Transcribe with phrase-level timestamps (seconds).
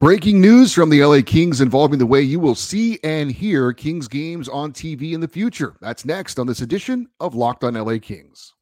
[0.00, 4.06] Breaking news from the LA Kings involving the way you will see and hear Kings
[4.06, 5.74] games on TV in the future.
[5.80, 8.54] That's next on this edition of Locked on LA Kings.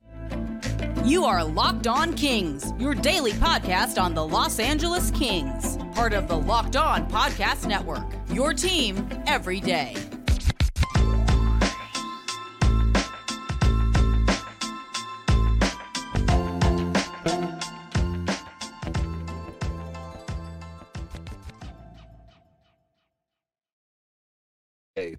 [1.04, 6.26] You are Locked On Kings, your daily podcast on the Los Angeles Kings, part of
[6.26, 8.06] the Locked On Podcast Network.
[8.32, 9.94] Your team every day.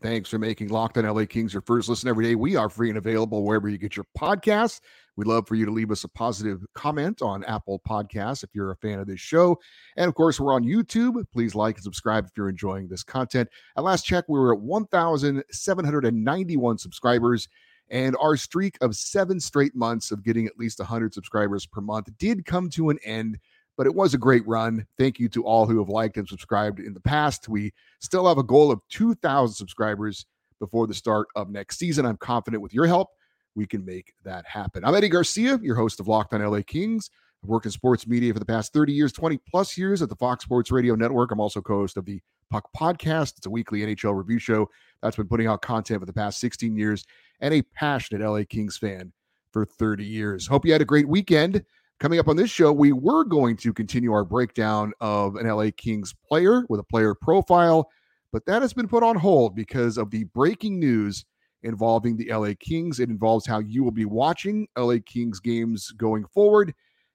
[0.07, 2.35] Thanks for making Locked on LA Kings your first listen every day.
[2.35, 4.79] We are free and available wherever you get your podcasts.
[5.17, 8.71] We'd love for you to leave us a positive comment on Apple Podcasts if you're
[8.71, 9.59] a fan of this show.
[9.98, 11.21] And of course, we're on YouTube.
[11.34, 13.49] Please like and subscribe if you're enjoying this content.
[13.75, 17.49] At last check, we were at 1,791 subscribers.
[17.89, 22.07] And our streak of seven straight months of getting at least 100 subscribers per month
[22.17, 23.39] did come to an end
[23.77, 24.86] but it was a great run.
[24.98, 27.48] Thank you to all who have liked and subscribed in the past.
[27.48, 30.26] We still have a goal of 2,000 subscribers
[30.60, 32.05] before the start of next season.
[32.05, 33.10] I'm confident with your help,
[33.55, 34.84] we can make that happen.
[34.84, 37.10] I'm Eddie Garcia, your host of Locked on LA Kings.
[37.43, 40.16] I've worked in sports media for the past 30 years, 20 plus years at the
[40.16, 41.32] Fox Sports Radio Network.
[41.32, 43.38] I'm also co host of the Puck Podcast.
[43.38, 44.70] It's a weekly NHL review show
[45.01, 47.05] that's been putting out content for the past 16 years
[47.41, 49.12] and a passionate LA Kings fan
[49.51, 50.48] for 30 years.
[50.48, 51.63] Hope you had a great weekend.
[51.99, 55.70] Coming up on this show, we were going to continue our breakdown of an LA
[55.76, 57.89] Kings player with a player profile,
[58.31, 61.26] but that has been put on hold because of the breaking news
[61.63, 62.99] involving the LA Kings.
[62.99, 66.72] It involves how you will be watching LA Kings games going forward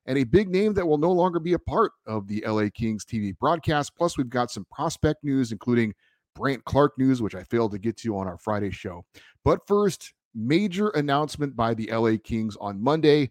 [0.06, 3.04] and a big name that will no longer be a part of the LA Kings
[3.04, 3.94] TV broadcast.
[3.96, 5.94] Plus, we've got some prospect news, including
[6.34, 9.04] Brandt Clarke news, which I failed to get to on our Friday show.
[9.44, 13.30] But first, major announcement by the LA Kings on Monday.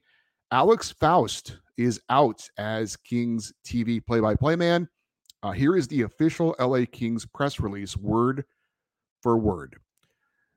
[0.53, 4.85] Alex Faust is out as Kings TV play by play man.
[5.43, 8.43] Uh, here is the official LA Kings press release, word
[9.23, 9.77] for word.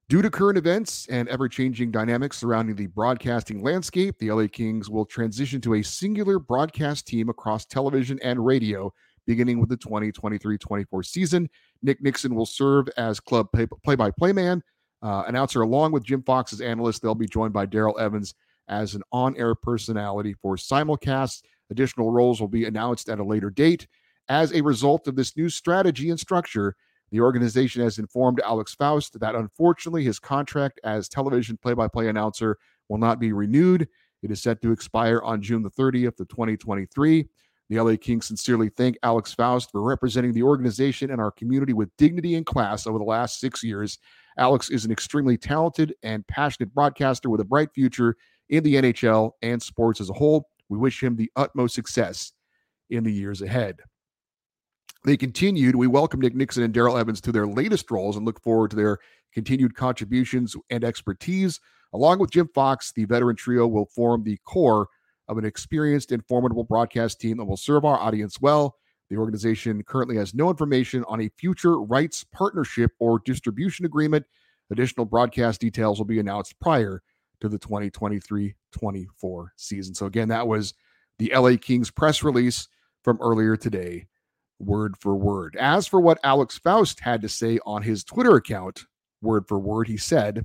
[0.09, 4.91] Due to current events and ever changing dynamics surrounding the broadcasting landscape, the LA Kings
[4.91, 8.93] will transition to a singular broadcast team across television and radio
[9.29, 11.49] beginning with the 2023 24 season.
[11.83, 13.47] Nick Nickson will serve as club
[13.85, 14.61] play by play man,
[15.03, 17.01] uh, announcer, along with Jim Fox as analyst.
[17.01, 18.35] They'll be joined by Daryl Evans
[18.69, 21.43] as an on air personality for simulcasts.
[21.71, 23.87] Additional roles will be announced at a later date.
[24.29, 26.77] As a result of this new strategy and structure,
[27.11, 32.09] the organization has informed Alex Faust that unfortunately his contract as television play by play
[32.09, 32.59] announcer
[32.89, 33.89] will not be renewed.
[34.23, 37.29] It is set to expire on June the 30th of 2023.
[37.71, 41.95] The LA Kings sincerely thank Alex Faust for representing the organization and our community with
[41.97, 43.99] dignity and class over the last six years.
[44.37, 48.17] Alex is an extremely talented and passionate broadcaster with a bright future
[48.49, 50.49] in the NHL and sports as a whole.
[50.69, 52.33] We wish him the utmost success
[52.91, 53.81] in the years ahead.
[55.05, 55.77] They continued.
[55.77, 58.77] We welcome Nick Nickson and Daryl Evans to their latest roles and look forward to
[58.77, 58.99] their
[59.35, 61.61] continued contributions and expertise.
[61.93, 64.89] Along with Jim Fox, the veteran trio will form the core
[65.29, 68.77] of an experienced and formidable broadcast team that will serve our audience well.
[69.11, 74.25] The organization currently has no information on a future rights partnership or distribution agreement.
[74.71, 77.03] Additional broadcast details will be announced prior
[77.45, 79.95] to the 2023 24 season.
[79.95, 80.75] So, again, that was
[81.19, 82.69] the LA Kings press release
[83.03, 84.07] from earlier today,
[84.59, 85.57] word for word.
[85.61, 88.87] As for what Alex Faust had to say on his Twitter account,
[89.23, 90.45] word for word, he said,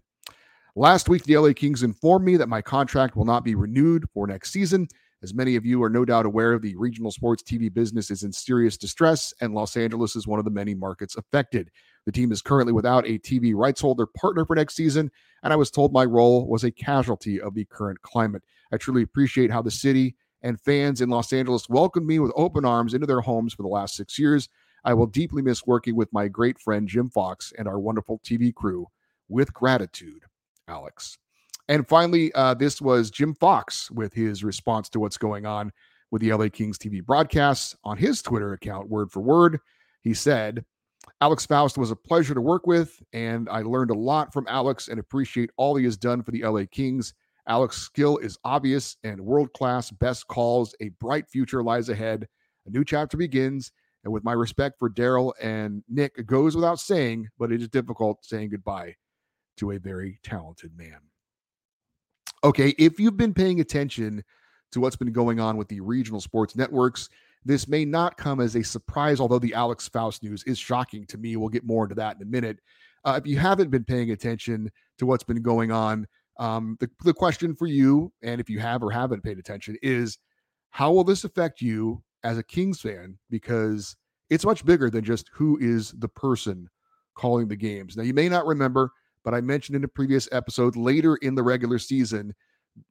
[0.75, 4.27] Last week, the LA Kings informed me that my contract will not be renewed for
[4.27, 4.87] next season.
[5.21, 8.31] As many of you are no doubt aware, the regional sports TV business is in
[8.31, 11.69] serious distress, and Los Angeles is one of the many markets affected.
[12.09, 15.11] The team is currently without a TV rights holder partner for next season,
[15.43, 18.41] and I was told my role was a casualty of the current climate.
[18.73, 22.65] I truly appreciate how the city and fans in Los Angeles welcomed me with open
[22.65, 24.49] arms into their homes for the last six years.
[24.83, 28.51] I will deeply miss working with my great friend Jim Fox and our wonderful TV
[28.55, 28.87] crew.
[29.27, 30.23] With gratitude,
[30.67, 31.19] Alex.
[31.67, 35.71] And finally, uh, this was Jim Fox with his response to what's going on
[36.09, 39.59] with the LA Kings TV broadcasts on his Twitter account, word for word.
[40.01, 40.65] He said,
[41.21, 44.87] Alex Faust was a pleasure to work with, and I learned a lot from Alex
[44.87, 47.13] and appreciate all he has done for the LA Kings.
[47.47, 52.27] Alex's skill is obvious and world class, best calls, a bright future lies ahead.
[52.67, 53.71] A new chapter begins.
[54.05, 57.67] And with my respect for Daryl and Nick, it goes without saying, but it is
[57.67, 58.95] difficult saying goodbye
[59.57, 60.99] to a very talented man.
[62.45, 64.23] Okay, if you've been paying attention
[64.71, 67.09] to what's been going on with the regional sports networks,
[67.45, 71.17] this may not come as a surprise, although the Alex Faust news is shocking to
[71.17, 71.35] me.
[71.35, 72.59] We'll get more into that in a minute.
[73.05, 76.05] Uh, if you haven't been paying attention to what's been going on,
[76.37, 80.17] um, the, the question for you, and if you have or haven't paid attention, is
[80.71, 83.17] how will this affect you as a Kings fan?
[83.29, 83.95] Because
[84.29, 86.69] it's much bigger than just who is the person
[87.15, 87.97] calling the games.
[87.97, 88.91] Now, you may not remember,
[89.23, 92.33] but I mentioned in a previous episode later in the regular season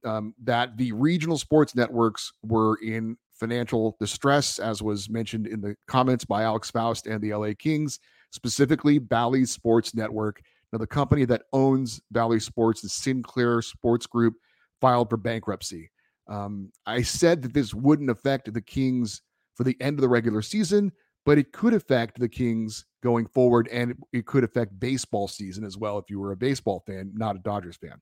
[0.03, 5.75] um, that the regional sports networks were in financial distress, as was mentioned in the
[5.87, 7.99] comments by Alex Faust and the LA Kings,
[8.31, 10.41] specifically Bally Sports Network.
[10.71, 14.35] Now, the company that owns Bally Sports, the Sinclair Sports Group,
[14.81, 15.91] filed for bankruptcy.
[16.27, 19.21] Um, I said that this wouldn't affect the Kings
[19.55, 20.91] for the end of the regular season,
[21.25, 25.77] but it could affect the Kings going forward, and it could affect baseball season as
[25.77, 27.99] well if you were a baseball fan, not a Dodgers fan.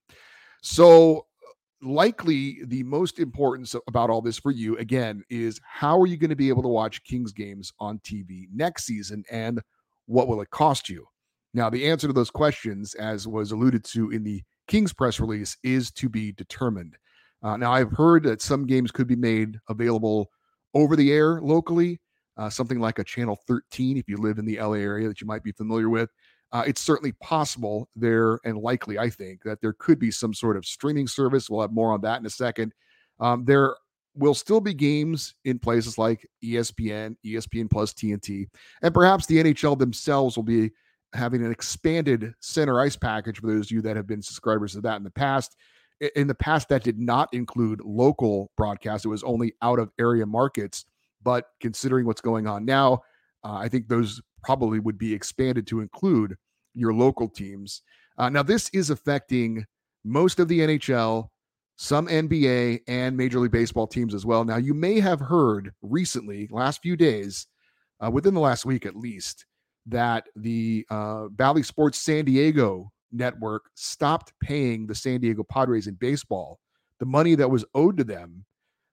[0.62, 1.26] So,
[1.82, 6.30] likely the most important about all this for you again is how are you going
[6.30, 9.62] to be able to watch Kings games on TV next season, and
[10.06, 11.06] what will it cost you?
[11.54, 15.58] Now, the answer to those questions, as was alluded to in the Kings press release,
[15.64, 16.98] is to be determined.
[17.44, 20.30] Uh, now, I've heard that some games could be made available
[20.74, 22.00] over the air locally,
[22.38, 25.28] uh, something like a Channel 13 if you live in the LA area that you
[25.28, 26.10] might be familiar with.
[26.52, 30.56] Uh, it's certainly possible there and likely, I think, that there could be some sort
[30.56, 31.50] of streaming service.
[31.50, 32.74] We'll have more on that in a second.
[33.20, 33.76] Um, there
[34.16, 38.48] will still be games in places like ESPN, ESPN Plus, TNT,
[38.82, 40.72] and perhaps the NHL themselves will be
[41.14, 44.82] having an expanded center ice package for those of you that have been subscribers to
[44.82, 45.56] that in the past.
[46.16, 50.26] In the past, that did not include local broadcasts, it was only out of area
[50.26, 50.86] markets.
[51.24, 53.02] But considering what's going on now,
[53.44, 56.38] uh, I think those probably would be expanded to include
[56.74, 57.82] your local teams.
[58.18, 59.66] Uh, now, this is affecting
[60.06, 61.28] most of the NHL,
[61.76, 64.46] some NBA, and Major League Baseball teams as well.
[64.46, 67.48] Now, you may have heard recently, last few days,
[68.00, 69.46] uh, within the last week at least,
[69.86, 75.96] that the uh, Bally Sports San Diego network stopped paying the San Diego Padres in
[75.96, 76.58] baseball
[77.00, 78.46] the money that was owed to them.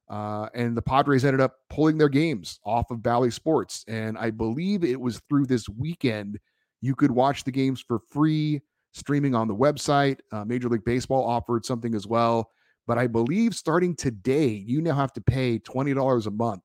[0.09, 3.85] Uh, and the Padres ended up pulling their games off of Bally Sports.
[3.89, 6.39] And I believe it was through this weekend
[6.81, 8.61] you could watch the games for free
[8.93, 10.19] streaming on the website.
[10.31, 12.51] Uh, Major League Baseball offered something as well.
[12.87, 16.63] But I believe starting today, you now have to pay $20 a month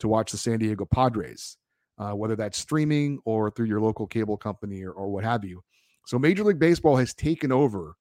[0.00, 1.58] to watch the San Diego Padres
[1.98, 5.62] uh, whether that's streaming or through your local cable company or, or what have you.
[6.06, 7.96] So Major League Baseball has taken over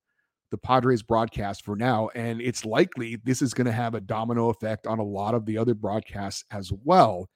[0.53, 4.49] the Padres broadcast for now, and it's likely this is going to have a domino
[4.49, 7.27] effect on a lot of the other broadcasts as well.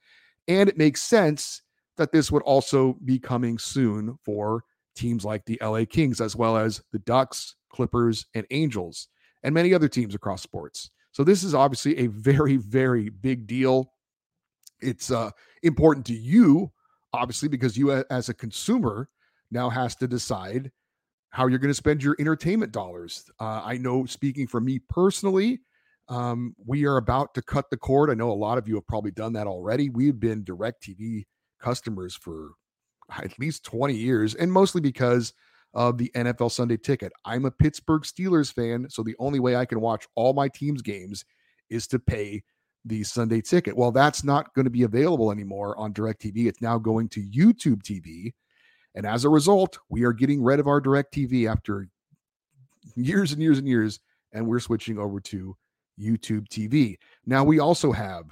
[0.46, 1.62] And it makes sense
[1.96, 4.62] that this would also be coming soon for
[4.94, 9.08] teams like the LA Kings, as well as the Ducks, Clippers, and Angels,
[9.42, 10.88] and many other teams across sports.
[11.10, 13.94] So this is obviously a very, very big deal.
[14.80, 15.32] It's uh,
[15.64, 16.70] important to you,
[17.12, 19.08] obviously, because you as a consumer
[19.50, 20.70] now has to decide
[21.30, 23.24] how you're going to spend your entertainment dollars.
[23.40, 25.60] Uh, I know, speaking for me personally,
[26.08, 28.10] um, we are about to cut the cord.
[28.10, 29.90] I know a lot of you have probably done that already.
[29.90, 31.26] We've been DirecTV
[31.60, 32.52] customers for
[33.10, 35.34] at least 20 years, and mostly because
[35.74, 37.12] of the NFL Sunday ticket.
[37.24, 40.82] I'm a Pittsburgh Steelers fan, so the only way I can watch all my team's
[40.82, 41.24] games
[41.68, 42.42] is to pay
[42.84, 43.76] the Sunday ticket.
[43.76, 46.46] Well, that's not going to be available anymore on DirecTV.
[46.46, 48.32] It's now going to YouTube TV.
[48.98, 51.88] And as a result, we are getting rid of our DirecTV after
[52.96, 54.00] years and years and years,
[54.32, 55.56] and we're switching over to
[56.00, 56.96] YouTube TV.
[57.24, 58.24] Now, we also have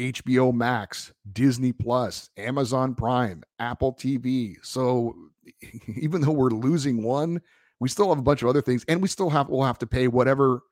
[0.00, 4.56] HBO Max, Disney Plus, Amazon Prime, Apple TV.
[4.62, 5.14] So
[5.86, 7.40] even though we're losing one,
[7.78, 9.86] we still have a bunch of other things, and we still have we'll have to
[9.86, 10.62] pay whatever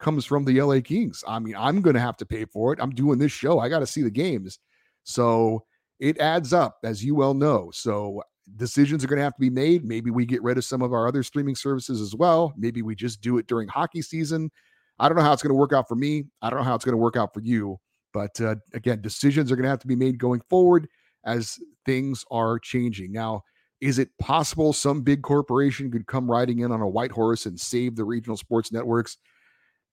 [0.00, 1.22] comes from the LA Kings.
[1.24, 2.80] I mean, I'm going to have to pay for it.
[2.82, 3.60] I'm doing this show.
[3.60, 4.58] I got to see the games.
[5.04, 5.62] So
[5.98, 7.70] it adds up, as you well know.
[7.72, 8.22] So
[8.56, 9.84] decisions are going to have to be made.
[9.84, 12.54] Maybe we get rid of some of our other streaming services as well.
[12.56, 14.50] Maybe we just do it during hockey season.
[14.98, 16.24] I don't know how it's going to work out for me.
[16.42, 17.78] I don't know how it's going to work out for you.
[18.12, 20.88] But uh, again, decisions are going to have to be made going forward
[21.24, 23.12] as things are changing.
[23.12, 23.42] Now,
[23.80, 27.60] is it possible some big corporation could come riding in on a white horse and
[27.60, 29.18] save the regional sports networks?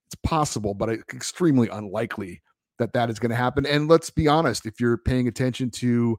[0.07, 2.41] It's possible, but it's extremely unlikely
[2.79, 3.65] that that is going to happen.
[3.65, 6.17] And let's be honest, if you're paying attention to,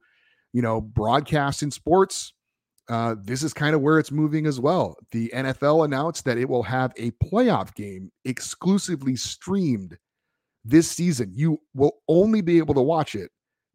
[0.53, 2.33] you know, broadcast in sports,
[2.89, 4.97] uh, this is kind of where it's moving as well.
[5.11, 9.99] The NFL announced that it will have a playoff game exclusively streamed
[10.65, 11.33] this season.
[11.35, 13.31] You will only be able to watch it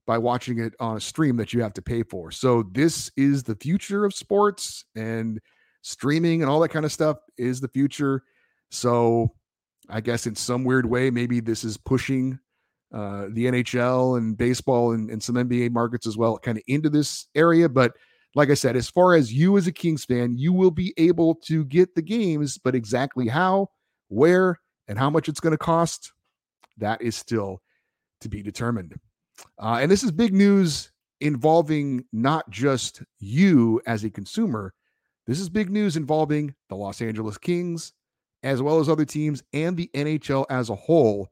[0.08, 2.32] by watching it on a stream that you have to pay for.
[2.32, 5.40] So this is the future of sports and
[5.82, 8.24] streaming and all that kind of stuff is the future.
[8.72, 9.34] So
[9.90, 12.40] I guess in some weird way, maybe this is pushing
[12.94, 16.90] uh, the NHL and baseball and, and some NBA markets as well, kind of into
[16.90, 17.70] this area.
[17.70, 17.94] But
[18.36, 21.36] like I said, as far as you as a Kings fan, you will be able
[21.46, 23.70] to get the games, but exactly how,
[24.10, 26.12] where, and how much it's going to cost,
[26.78, 27.62] that is still
[28.22, 28.96] to be determined.
[29.60, 34.74] Uh, and this is big news involving not just you as a consumer.
[35.28, 37.94] This is big news involving the Los Angeles Kings,
[38.44, 41.30] as well as other teams and the NHL as a whole.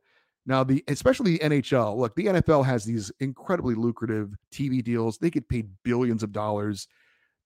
[0.50, 5.20] Now, the especially the NHL, look, the NFL has these incredibly lucrative TV deals.
[5.20, 6.88] They get paid billions of dollars.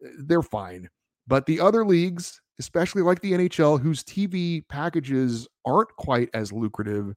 [0.04, 0.90] Uh, they're fine.
[1.28, 7.14] But the other leagues, especially like the NHL, whose TV packages aren't quite as lucrative,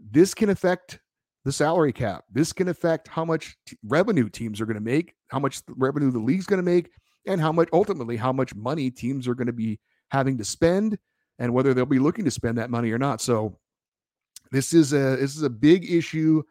[0.00, 0.98] this can affect
[1.44, 2.24] the salary cap.
[2.32, 6.10] This can affect how much t- revenue teams are going to make, how much revenue
[6.10, 6.88] the league's going to make,
[7.26, 9.78] and how much ultimately how much money teams are going to be
[10.10, 10.98] having to spend
[11.38, 13.20] and whether they'll be looking to spend that money or not.
[13.20, 13.58] So
[14.52, 16.42] this is a this is a big issue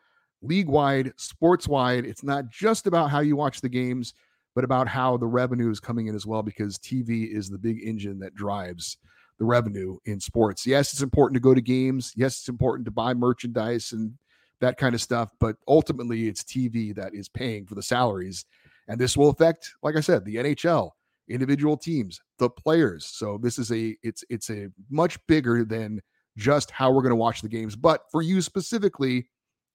[0.42, 2.06] league wide, sports wide.
[2.06, 4.16] It's not just about how you watch the games,
[4.56, 7.82] but about how the revenue is coming in as well because TV is the big
[7.84, 8.98] engine that drives
[9.38, 10.66] the revenue in sports.
[10.66, 12.12] Yes, it's important to go to games.
[12.16, 14.14] Yes, it's important to buy merchandise and
[14.60, 15.30] that kind of stuff.
[15.40, 18.46] But ultimately, it's TV that is paying for the salaries.
[18.88, 20.90] And this will affect, like I said, the NHL,
[21.30, 23.06] individual teams, the players.
[23.06, 26.02] So this is a it's it's a much bigger than
[26.38, 27.76] just how we're going to watch the games.
[27.76, 29.28] But for you specifically,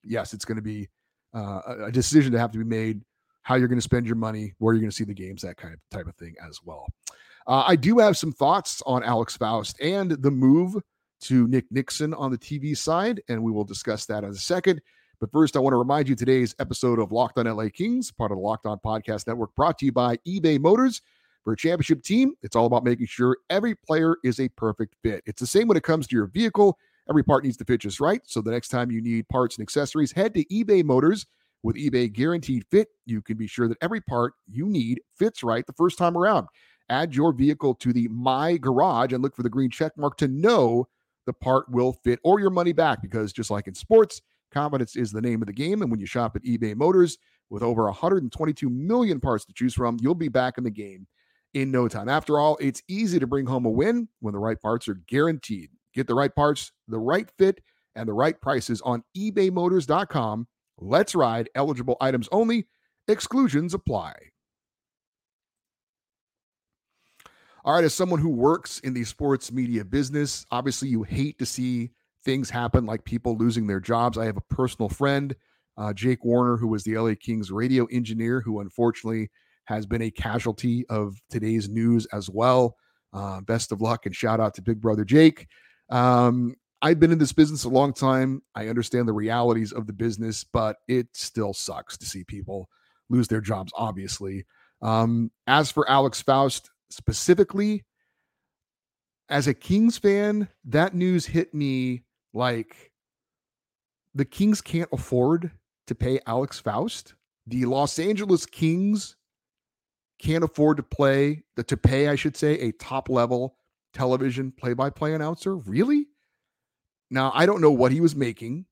[0.03, 0.89] yes, it's going to be
[1.33, 3.01] uh, a decision to have to be made.
[3.43, 5.55] How you're going to spend your money, where you're going to see the games, that
[5.55, 6.87] kind of type of thing as well.
[7.47, 10.75] Uh, I do have some thoughts on Alex Faust and the move
[11.21, 14.81] to Nick Nickson on the TV side, and we will discuss that in a second.
[15.19, 18.31] But first, I want to remind you today's episode of Locked on LA Kings, part
[18.31, 21.01] of the Locked on Podcast Network, brought to you by eBay Motors.
[21.47, 25.23] For a championship team, it's all about making sure every player is a perfect fit.
[25.25, 26.77] It's the same when it comes to your vehicle.
[27.09, 28.19] Every part needs to fit just right.
[28.25, 31.25] So the next time you need parts and accessories, head to eBay Motors.
[31.63, 35.65] With eBay Guaranteed Fit, you can be sure that every part you need fits right
[35.65, 36.47] the first time around.
[36.89, 40.27] Add your vehicle to the My Garage and look for the green check mark to
[40.27, 40.89] know
[41.27, 45.13] the part will fit or your money back because just like in sports, confidence is
[45.13, 45.81] the name of the game.
[45.81, 47.17] And when you shop at eBay Motors
[47.49, 51.07] with over 122 million parts to choose from, you'll be back in the game
[51.53, 52.09] in no time.
[52.09, 55.69] After all, it's easy to bring home a win when the right parts are guaranteed.
[55.93, 57.61] Get the right parts, the right fit,
[57.95, 60.47] and the right prices on ebaymotors.com.
[60.77, 62.67] Let's ride eligible items only.
[63.07, 64.13] Exclusions apply.
[67.65, 71.45] All right, as someone who works in the sports media business, obviously you hate to
[71.45, 71.91] see
[72.23, 74.17] things happen like people losing their jobs.
[74.17, 75.35] I have a personal friend,
[75.77, 79.29] uh, Jake Warner, who was the LA Kings radio engineer, who unfortunately
[79.67, 82.75] has been a casualty of today's news as well.
[83.13, 85.47] Uh, best of luck and shout out to Big Brother Jake.
[85.89, 88.41] Um, I've been in this business a long time.
[88.55, 92.69] I understand the realities of the business, but it still sucks to see people
[93.09, 94.45] lose their jobs, obviously.
[94.81, 97.83] Um, as for Alex Faust, specifically
[99.29, 102.91] as a Kings fan, that news hit me like
[104.15, 105.51] the Kings can't afford
[105.87, 107.15] to pay Alex Faust.
[107.47, 109.16] The Los Angeles Kings
[110.19, 113.55] can't afford to play the to pay, I should say, a top level
[113.93, 115.55] television play-by-play announcer.
[115.55, 116.07] Really?
[117.09, 118.65] Now, I don't know what he was making,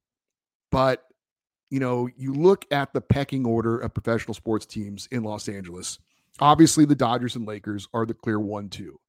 [0.71, 1.03] but
[1.71, 5.97] you know, you look at the pecking order of professional sports teams in Los Angeles.
[6.39, 8.99] Obviously, the Dodgers and Lakers are the clear one, two.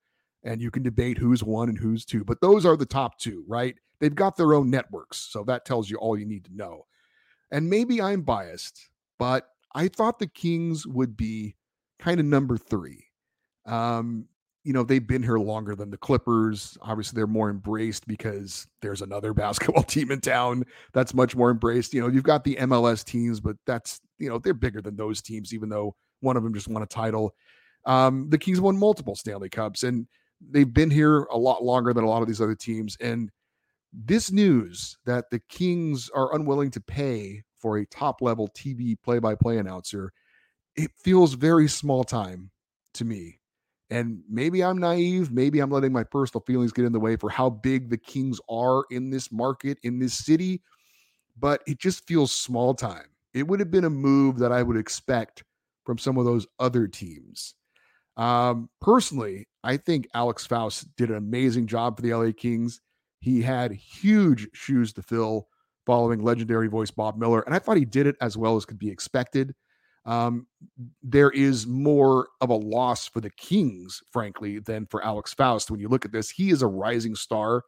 [0.43, 3.45] And you can debate who's one and who's two, but those are the top two,
[3.47, 3.76] right?
[4.00, 5.19] They've got their own networks.
[5.19, 6.87] So that tells you all you need to know.
[7.50, 8.88] And maybe I'm biased,
[9.19, 11.57] but I thought the Kings would be
[11.98, 13.04] kind of number three.
[13.66, 14.26] Um,
[14.64, 16.76] you know, they've been here longer than the Clippers.
[16.82, 21.94] Obviously, they're more embraced because there's another basketball team in town that's much more embraced.
[21.94, 25.22] You know, you've got the MLS teams, but that's, you know, they're bigger than those
[25.22, 27.34] teams, even though one of them just won a title.
[27.84, 30.08] Um, the Kings won multiple Stanley Cups, and
[30.50, 32.96] they've been here a lot longer than a lot of these other teams.
[33.00, 33.30] And
[33.92, 39.20] this news that the Kings are unwilling to pay for a top level TV play
[39.20, 40.12] by play announcer,
[40.76, 42.50] it feels very small time
[42.95, 43.40] to me.
[43.90, 45.30] And maybe I'm naive.
[45.30, 48.40] Maybe I'm letting my personal feelings get in the way for how big the Kings
[48.50, 50.61] are in this market, in this city.
[51.38, 53.06] But it just feels small time.
[53.33, 55.45] It would have been a move that I would expect
[55.85, 57.54] from some of those other teams.
[58.16, 62.80] Um, personally, I think Alex Faust did an amazing job for the LA Kings.
[63.21, 65.49] He had huge shoes to fill
[65.85, 68.78] following legendary voice Bob Miller, and I thought he did it as well as could
[68.78, 69.54] be expected.
[70.06, 70.46] Um,
[71.02, 75.70] there is more of a loss for the Kings, frankly, than for Alex Faust.
[75.70, 77.64] When you look at this, he is a rising star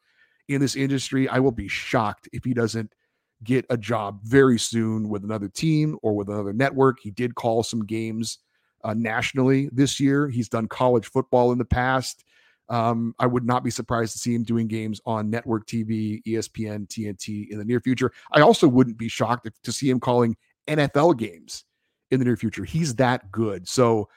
[0.48, 1.28] in this industry.
[1.28, 2.94] I will be shocked if he doesn't
[3.42, 6.98] get a job very soon with another team or with another network.
[7.00, 8.38] He did call some games
[8.84, 10.28] uh, nationally this year.
[10.28, 12.24] He's done college football in the past.
[12.68, 16.86] Um, I would not be surprised to see him doing games on network TV, ESPN,
[16.86, 18.12] TNT in the near future.
[18.32, 20.36] I also wouldn't be shocked to see him calling
[20.68, 21.64] NFL games
[22.10, 22.64] in the near future.
[22.64, 23.68] He's that good.
[23.68, 24.08] So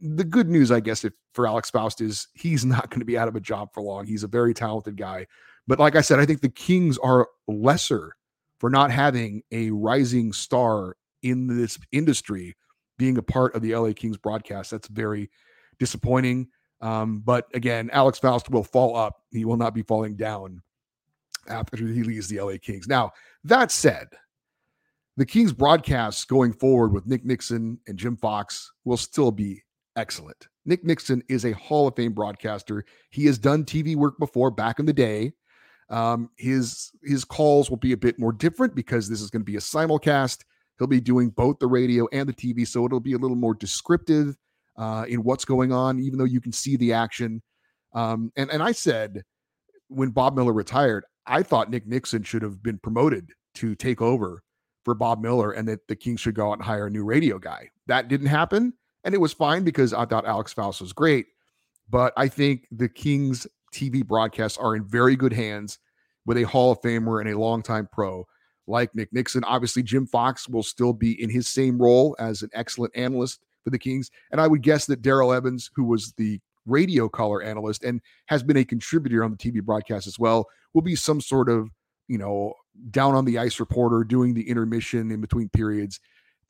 [0.00, 3.18] the good news, I guess, if for Alex Faust is he's not going to be
[3.18, 4.06] out of a job for long.
[4.06, 5.26] He's a very talented guy.
[5.66, 8.16] But like I said, I think the Kings are lesser
[8.58, 12.56] for not having a rising star in this industry
[12.98, 14.70] being a part of the LA Kings broadcast.
[14.70, 15.30] That's very
[15.78, 16.48] disappointing.
[16.80, 19.22] Um, but again, Alex Faust will fall up.
[19.30, 20.62] He will not be falling down
[21.48, 22.88] after he leaves the LA Kings.
[22.88, 23.12] Now,
[23.44, 24.08] that said,
[25.20, 29.62] the Kings broadcasts going forward with Nick Nickson and Jim Fox will still be
[29.94, 30.48] excellent.
[30.64, 32.86] Nick Nickson is a Hall of Fame broadcaster.
[33.10, 35.34] He has done TV work before back in the day.
[35.90, 39.44] Um, his his calls will be a bit more different because this is going to
[39.44, 40.38] be a simulcast.
[40.78, 43.54] He'll be doing both the radio and the TV, so it'll be a little more
[43.54, 44.38] descriptive
[44.78, 47.42] uh, in what's going on, even though you can see the action.
[47.92, 49.22] Um, and and I said
[49.88, 54.42] when Bob Miller retired, I thought Nick Nickson should have been promoted to take over
[54.84, 57.38] for Bob Miller, and that the Kings should go out and hire a new radio
[57.38, 57.68] guy.
[57.86, 58.72] That didn't happen,
[59.04, 61.26] and it was fine because I thought Alex Faust was great.
[61.88, 65.78] But I think the Kings TV broadcasts are in very good hands
[66.26, 68.26] with a Hall of Famer and a longtime pro
[68.66, 69.44] like Nick Nickson.
[69.44, 73.70] Obviously, Jim Fox will still be in his same role as an excellent analyst for
[73.70, 74.10] the Kings.
[74.30, 78.42] And I would guess that Daryl Evans, who was the radio color analyst and has
[78.42, 81.70] been a contributor on the TV broadcast as well, will be some sort of,
[82.08, 82.54] you know,
[82.90, 86.00] down on the ice reporter doing the intermission in between periods,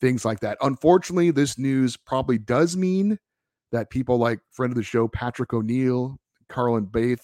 [0.01, 0.59] things like that.
[0.61, 3.19] Unfortunately, this news probably does mean
[3.73, 7.21] that people like friend of the show, Patrick O'Neal, Carrlyn Bathe,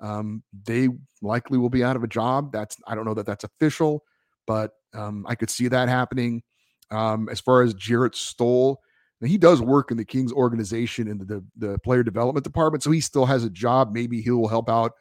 [0.00, 0.88] um, they
[1.20, 2.52] likely will be out of a job.
[2.52, 4.04] That's I don't know that that's official,
[4.46, 6.42] but um, I could see that happening.
[6.90, 8.80] Um, as far as Jarrett Stoll,
[9.22, 12.90] he does work in the Kings organization in the, the, the player development department, so
[12.90, 13.92] he still has a job.
[13.92, 14.92] Maybe he will help out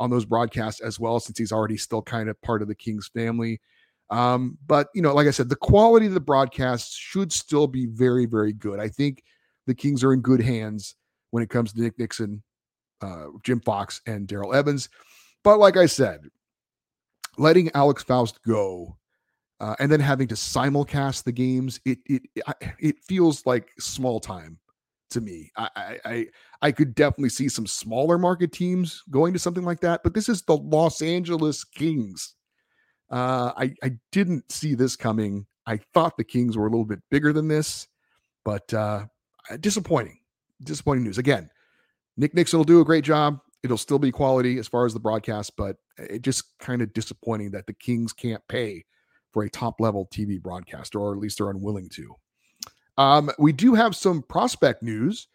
[0.00, 3.08] on those broadcasts as well, since he's already still kind of part of the Kings
[3.08, 3.60] family.
[4.10, 7.86] Um, but you know, like I said, the quality of the broadcasts should still be
[7.86, 8.80] very, very good.
[8.80, 9.22] I think
[9.66, 10.94] the Kings are in good hands
[11.30, 12.42] when it comes to Nick Nickson,
[13.02, 14.88] uh, Jim Fox, and Daryl Evans.
[15.44, 16.28] But like I said,
[17.36, 18.96] letting Alex Faust go
[19.60, 22.22] uh, and then having to simulcast the games, it it
[22.78, 24.58] it feels like small time
[25.10, 25.50] to me.
[25.56, 26.26] I, I
[26.62, 30.28] I could definitely see some smaller market teams going to something like that, but this
[30.28, 32.34] is the Los Angeles Kings.
[33.10, 35.46] Uh, I I didn't see this coming.
[35.66, 37.88] I thought the Kings were a little bit bigger than this,
[38.44, 39.04] but uh,
[39.60, 40.18] disappointing.
[40.62, 41.50] Disappointing news again.
[42.16, 43.38] Nick Nickson will do a great job.
[43.62, 47.50] It'll still be quality as far as the broadcast, but it just kind of disappointing
[47.52, 48.84] that the Kings can't pay
[49.32, 52.14] for a top level TV broadcaster, or at least they're unwilling to.
[52.98, 55.28] Um, we do have some prospect news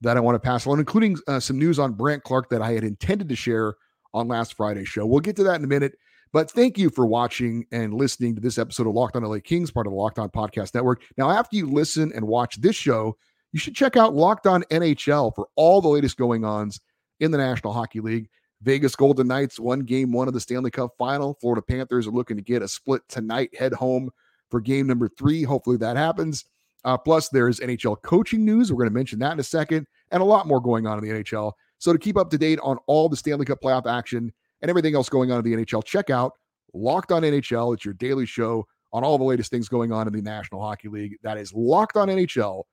[0.00, 2.72] that I want to pass along, including uh, some news on Brandt Clarke that I
[2.72, 3.74] had intended to share
[4.14, 5.04] on last Friday's show.
[5.04, 5.98] We'll get to that in a minute.
[6.32, 9.70] But thank you for watching and listening to this episode of Locked On LA Kings,
[9.70, 11.02] part of the Locked On Podcast Network.
[11.16, 13.16] Now, after you listen and watch this show,
[13.52, 16.80] you should check out Locked On NHL for all the latest going ons
[17.20, 18.28] in the National Hockey League.
[18.62, 21.34] Vegas Golden Knights won game one of the Stanley Cup final.
[21.40, 24.10] Florida Panthers are looking to get a split tonight, head home
[24.50, 25.44] for game number three.
[25.44, 26.44] Hopefully that happens.
[26.84, 28.72] Uh, plus, there's NHL coaching news.
[28.72, 31.04] We're going to mention that in a second, and a lot more going on in
[31.04, 31.52] the NHL.
[31.78, 34.94] So, to keep up to date on all the Stanley Cup playoff action and everything
[34.94, 36.32] else going on in the NHL, check out
[36.74, 37.74] Locked On NHL.
[37.74, 40.88] It's your daily show on all the latest things going on in the National Hockey
[40.88, 41.16] League.
[41.22, 42.64] That is Locked On NHL,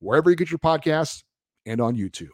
[0.00, 1.22] wherever you get your podcasts
[1.66, 2.28] and on YouTube.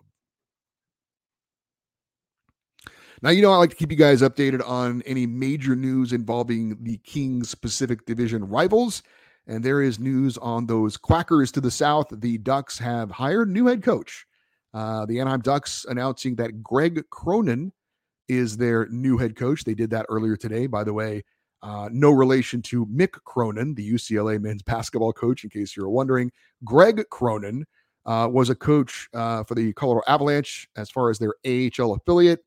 [3.23, 6.83] Now, you know, I like to keep you guys updated on any major news involving
[6.83, 9.03] the Kings Pacific Division rivals.
[9.51, 12.07] And there is news on those Quackers to the south.
[12.13, 14.25] The Ducks have hired new head coach.
[14.73, 17.73] Uh, the Anaheim Ducks announcing that Greg Cronin
[18.29, 19.65] is their new head coach.
[19.65, 21.25] They did that earlier today, by the way.
[21.63, 26.31] Uh, no relation to Mick Cronin, the UCLA men's basketball coach, in case you're wondering.
[26.65, 27.67] Greg Cronin
[28.07, 32.45] uh, was a coach uh, for the Colorado Avalanche as far as their AHL affiliate.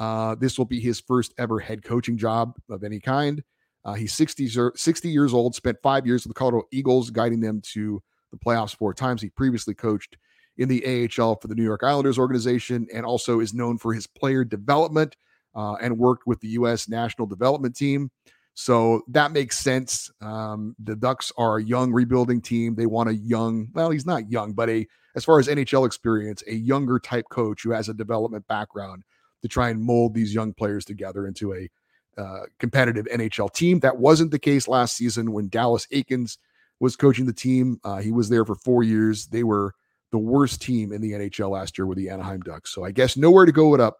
[0.00, 3.40] Uh, this will be his first ever head coaching job of any kind.
[3.84, 7.60] Uh, he's 60, 60 years old, spent five years with the Colorado Eagles, guiding them
[7.72, 9.22] to the playoffs four times.
[9.22, 10.16] He previously coached
[10.58, 14.06] in the AHL for the New York Islanders organization and also is known for his
[14.06, 15.16] player development
[15.54, 16.88] uh, and worked with the U.S.
[16.88, 18.10] national development team.
[18.54, 20.10] So that makes sense.
[20.20, 22.74] Um, the Ducks are a young rebuilding team.
[22.74, 26.42] They want a young, well, he's not young, but a, as far as NHL experience,
[26.46, 29.02] a younger type coach who has a development background
[29.42, 31.70] to try and mold these young players together into a
[32.16, 33.80] uh, competitive NHL team.
[33.80, 36.38] That wasn't the case last season when Dallas Eakins
[36.80, 37.80] was coaching the team.
[37.84, 39.26] Uh, he was there for four years.
[39.26, 39.74] They were
[40.10, 42.74] the worst team in the NHL last year with the Anaheim Ducks.
[42.74, 43.98] So I guess nowhere to go it up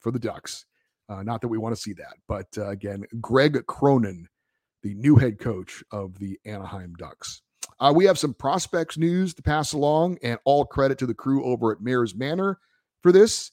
[0.00, 0.66] for the Ducks.
[1.08, 4.26] Uh, not that we want to see that, but uh, again, Greg Cronin,
[4.82, 7.42] the new head coach of the Anaheim Ducks.
[7.78, 11.44] Uh, we have some prospects news to pass along, and all credit to the crew
[11.44, 12.58] over at Mayor's Manor
[13.02, 13.52] for this.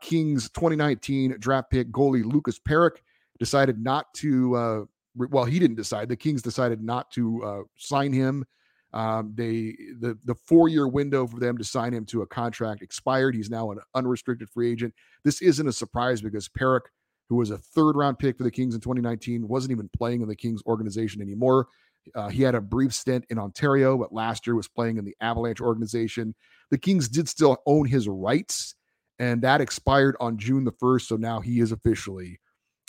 [0.00, 2.98] Kings 2019 draft pick goalie Lukas Parik
[3.38, 4.56] decided not to.
[4.56, 4.84] Uh,
[5.16, 6.08] well, he didn't decide.
[6.08, 8.44] The Kings decided not to uh, sign him.
[8.92, 12.82] Um, they the the four year window for them to sign him to a contract
[12.82, 13.34] expired.
[13.34, 14.94] He's now an unrestricted free agent.
[15.24, 16.82] This isn't a surprise because Parik,
[17.28, 20.28] who was a third round pick for the Kings in 2019, wasn't even playing in
[20.28, 21.66] the Kings organization anymore.
[22.14, 25.16] Uh, he had a brief stint in Ontario, but last year was playing in the
[25.20, 26.34] Avalanche organization.
[26.70, 28.74] The Kings did still own his rights,
[29.18, 31.02] and that expired on June the 1st.
[31.02, 32.38] So now he is officially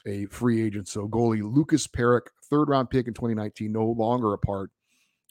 [0.05, 0.87] a free agent.
[0.87, 4.71] So goalie Lukas Parik, third round pick in 2019, no longer a part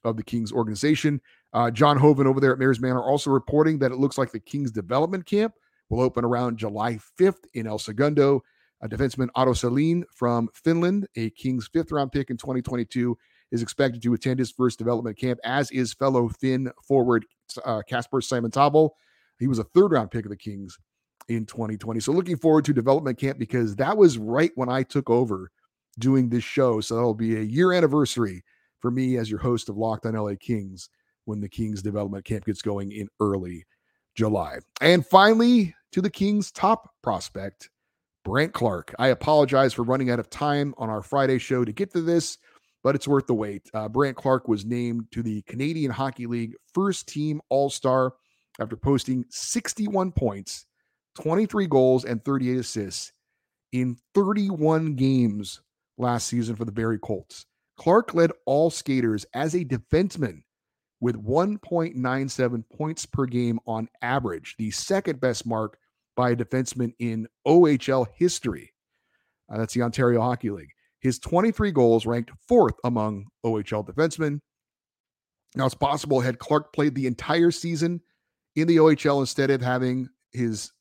[0.05, 1.21] of the Kings organization.
[1.53, 4.41] Uh, John Hoven over there at Mayor's Manor also reporting that it looks like the
[4.41, 5.55] Kings development camp
[5.89, 8.43] will open around July 5th in El Segundo.
[8.83, 13.17] A defenseman Otto Salin from Finland, a Kings fifth round pick in 2022,
[13.51, 17.25] is expected to attend his first development camp, as is fellow Finn forward
[17.65, 18.95] uh, Kasper Simontaival.
[19.39, 20.79] He was a third round pick of the Kings
[21.29, 22.01] in 2020.
[22.01, 25.51] So looking forward to development camp because that was right when I took over
[25.99, 26.81] doing this show.
[26.81, 28.45] So that'll be a year anniversary
[28.81, 30.89] for me as your host of Locked on LA Kings
[31.25, 33.65] when the Kings development camp gets going in early
[34.15, 34.59] July.
[34.81, 37.71] And finally, to the Kings top prospect,
[38.25, 38.95] Brandt Clarke.
[38.99, 42.39] I apologize for running out of time on our Friday show to get to this
[42.85, 43.69] but it's worth the wait.
[43.73, 48.13] Uh, Brandt Clarke was named to the Canadian Hockey League first team All Star
[48.61, 50.67] after posting 61 points,
[51.15, 53.13] 23 goals, and 38 assists
[53.73, 55.61] in 31 games
[55.99, 57.47] last season for the Barrie Colts.
[57.77, 60.43] Clarke led all skaters as a defenseman
[61.01, 65.77] with 1.97 points per game on average, the second best mark
[66.17, 68.73] by a defenseman in OHL history.
[69.53, 70.71] Uh, that's the Ontario Hockey League.
[71.01, 74.41] His 23 goals ranked fourth among OHL defensemen.
[75.55, 78.01] Now, it's possible had Clarke played the entire season
[78.57, 80.73] in the OHL instead of having his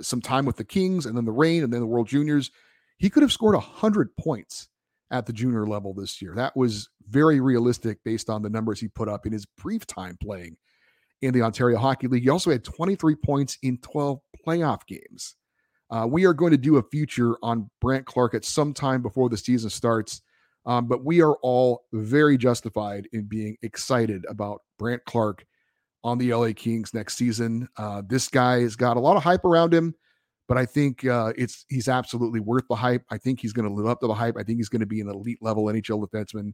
[0.00, 2.50] some time with the Kings and then the Reign and then the World Juniors,
[2.98, 4.68] he could have scored 100 points
[5.10, 6.34] at the junior level this year.
[6.34, 10.18] That was very realistic based on the numbers he put up in his brief time
[10.22, 10.56] playing
[11.22, 12.22] in the Ontario Hockey League.
[12.22, 15.34] He also had 23 points in 12 playoff games.
[15.90, 19.28] Uh, we are going to do a feature on Brandt Clarke at some time before
[19.28, 20.20] the season starts.
[20.66, 25.46] Um, but we are all very justified in being excited about Brandt Clarke
[26.04, 27.68] on the LA Kings next season.
[27.76, 29.94] Uh, this guy has got a lot of hype around him,
[30.46, 33.02] but I think uh, it's he's absolutely worth the hype.
[33.10, 34.36] I think he's going to live up to the hype.
[34.38, 36.52] I think he's going to be an elite level NHL defenseman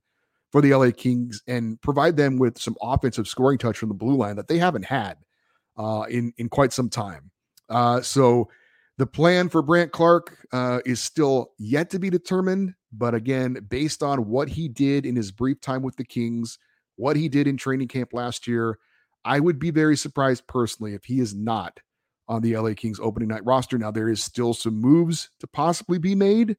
[0.50, 4.16] for the LA Kings and provide them with some offensive scoring touch from the blue
[4.16, 5.18] line that they haven't had
[5.76, 7.30] uh, in in quite some time.
[7.68, 8.48] Uh, so
[8.96, 14.02] the plan for Brandt Clarke uh, is still yet to be determined, but again, based
[14.02, 16.58] on what he did in his brief time with the Kings,
[16.96, 18.78] what he did in training camp last year,
[19.24, 21.80] I would be very surprised personally if he is not
[22.28, 23.78] on the LA Kings opening night roster.
[23.78, 26.56] Now, there is still some moves to possibly be made.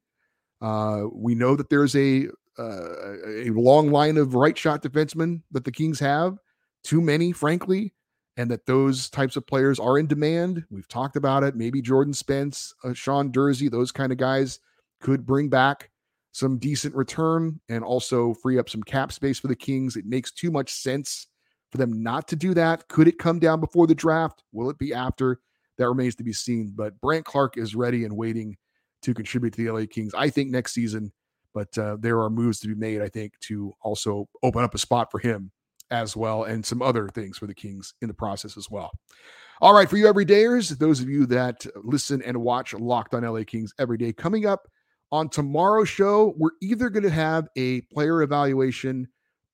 [0.60, 5.64] Uh, we know that there's a uh, a long line of right shot defensemen that
[5.64, 6.38] the Kings have.
[6.84, 7.92] Too many, frankly
[8.36, 10.64] and that those types of players are in demand.
[10.70, 11.56] We've talked about it.
[11.56, 14.60] Maybe Jordan Spence, uh, Sean Durzi, those kind of guys
[15.00, 15.90] could bring back
[16.32, 19.96] some decent return and also free up some cap space for the Kings.
[19.96, 21.28] It makes too much sense
[21.76, 22.88] for them not to do that.
[22.88, 24.42] Could it come down before the draft?
[24.52, 25.40] Will it be after?
[25.78, 26.72] That remains to be seen.
[26.74, 28.56] But Brandt Clarke is ready and waiting
[29.02, 30.14] to contribute to the LA Kings.
[30.14, 31.12] I think next season,
[31.54, 33.02] but uh, there are moves to be made.
[33.02, 35.52] I think to also open up a spot for him
[35.90, 38.90] as well, and some other things for the Kings in the process as well.
[39.60, 43.42] All right, for you everydayers, those of you that listen and watch Locked on LA
[43.46, 44.66] Kings every day, coming up
[45.12, 49.06] on tomorrow's show, we're either going to have a player evaluation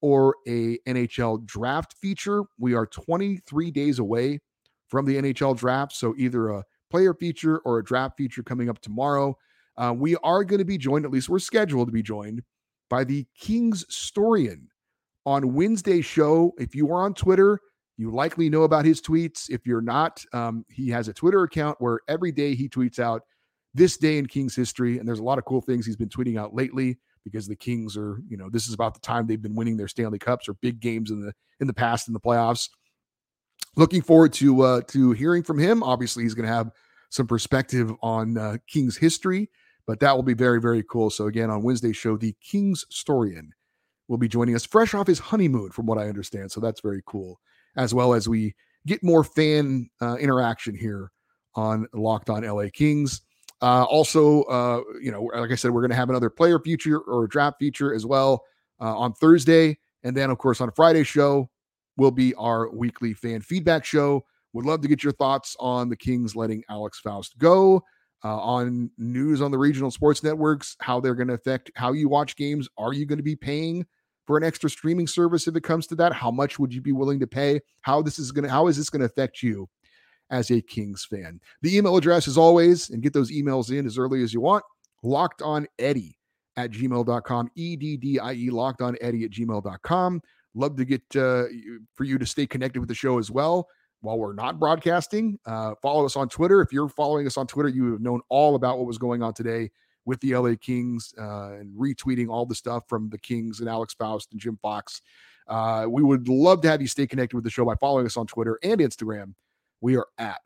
[0.02, 2.42] or a NHL draft feature.
[2.58, 4.40] We are 23 days away
[4.88, 8.80] from the NHL draft, so either a player feature or a draft feature coming up
[8.80, 9.36] tomorrow.
[9.78, 12.42] Uh, we are going to be joined, at least we're scheduled to be joined
[12.90, 14.66] by the Kings Storian
[15.24, 16.52] on Wednesday's show.
[16.58, 17.58] If you are on Twitter,
[17.96, 19.48] you likely know about his tweets.
[19.48, 23.22] If you're not, um, he has a Twitter account where every day he tweets out
[23.72, 24.98] this day in Kings history.
[24.98, 27.96] And there's a lot of cool things he's been tweeting out lately because the Kings
[27.96, 30.54] are, you know, this is about the time they've been winning their Stanley Cups or
[30.54, 32.68] big games in the in the past in the playoffs.
[33.76, 35.82] Looking forward to uh, to hearing from him.
[35.82, 36.70] Obviously, he's going to have
[37.10, 39.50] some perspective on uh, Kings history,
[39.86, 41.10] but that will be very very cool.
[41.10, 43.48] So again, on Wednesday's show, the Kings Storian
[44.08, 46.52] will be joining us fresh off his honeymoon, from what I understand.
[46.52, 47.40] So that's very cool,
[47.76, 48.54] as well as we
[48.86, 51.10] get more fan uh, interaction here
[51.54, 53.22] on Locked On LA Kings.
[53.62, 56.98] Uh, also, uh, you know, like I said, we're going to have another player feature
[56.98, 58.42] or a draft feature as well
[58.80, 59.78] uh, on Thursday.
[60.02, 61.48] And then, of course, on Friday show
[61.96, 64.24] will be our weekly fan feedback show.
[64.52, 67.82] Would love to get your thoughts on the Kings letting Alex Faust go,
[68.24, 72.08] uh, on news on the regional sports networks, how they're going to affect how you
[72.08, 72.68] watch games.
[72.76, 73.86] Are you going to be paying
[74.26, 76.12] for an extra streaming service if it comes to that?
[76.12, 77.60] How much would you be willing to pay?
[77.82, 79.68] How this is going to how is this going to affect you
[80.32, 81.40] as a Kings fan?
[81.60, 84.64] The email address is always, and get those emails in as early as you want,
[85.04, 86.18] locked on Eddie
[86.56, 90.20] at gmail.com, E D D I E, locked on Eddie at gmail.com.
[90.54, 91.44] Love to get uh,
[91.94, 93.68] for you to stay connected with the show as well
[94.02, 95.38] while we're not broadcasting.
[95.46, 96.60] Uh, follow us on Twitter.
[96.60, 99.32] If you're following us on Twitter, you have known all about what was going on
[99.32, 99.70] today
[100.04, 103.94] with the LA Kings uh, and retweeting all the stuff from the Kings and Alex
[103.94, 105.00] Faust and Jim Fox.
[105.48, 108.16] Uh, we would love to have you stay connected with the show by following us
[108.16, 109.34] on Twitter and Instagram.
[109.82, 110.40] We are at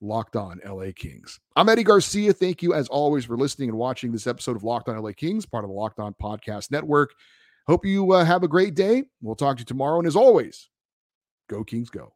[0.00, 1.40] Locked On LA Kings.
[1.56, 2.32] I'm Eddie Garcia.
[2.32, 5.44] Thank you, as always, for listening and watching this episode of Locked On LA Kings,
[5.44, 7.12] part of the Locked On Podcast Network.
[7.66, 9.02] Hope you uh, have a great day.
[9.20, 9.98] We'll talk to you tomorrow.
[9.98, 10.68] And as always,
[11.50, 12.15] go Kings, go.